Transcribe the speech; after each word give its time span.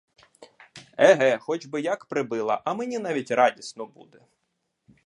Еге, 0.97 1.37
хоч 1.37 1.65
би 1.65 1.81
як 1.81 2.05
прибила, 2.05 2.61
а 2.65 2.73
мені 2.73 2.99
навіть 2.99 3.31
радісно 3.31 3.85
буде! 3.85 4.21